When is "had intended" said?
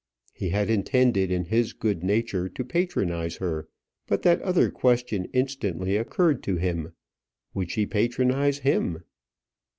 0.49-1.29